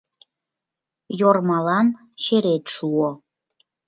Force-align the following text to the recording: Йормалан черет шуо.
Йормалан 1.19 1.87
черет 2.21 2.65
шуо. 2.73 3.09